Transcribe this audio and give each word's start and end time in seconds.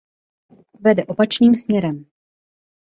Vede 0.79 1.05
opačným 1.05 1.55
směrem. 1.55 2.05